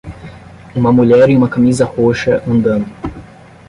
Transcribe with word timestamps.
Uma 0.75 0.91
mulher 0.91 1.29
em 1.29 1.37
uma 1.37 1.47
camisa 1.47 1.85
roxa 1.85 2.41
andando. 2.47 2.87